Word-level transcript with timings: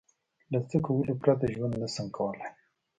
له 0.51 0.59
څه 0.69 0.77
کولو 0.85 1.13
پرته 1.21 1.45
ژوند 1.53 1.73
نشم 1.81 2.07
کولای؟ 2.17 2.49